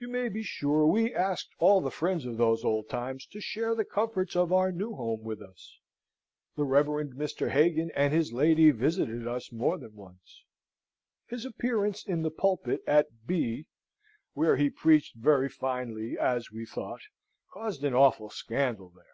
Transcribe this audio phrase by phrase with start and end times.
[0.00, 3.76] You may be sure we asked all the friends of those old times to share
[3.76, 5.78] the comforts of our new home with us.
[6.56, 7.48] The Reverend Mr.
[7.50, 10.42] Hagan and his lady visited us more than once.
[11.28, 13.68] His appearance in the pulpit at B
[14.32, 17.02] (where he preached very finely, as we thought)
[17.52, 19.06] caused an awful scandal there.